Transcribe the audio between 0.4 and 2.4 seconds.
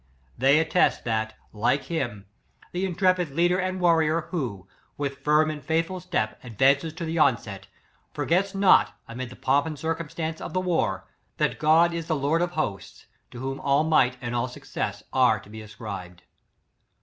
attest, that, like him,